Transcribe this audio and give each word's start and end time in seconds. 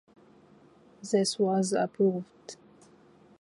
This 1.11 1.37
was 1.37 1.73
approved. 1.73 2.57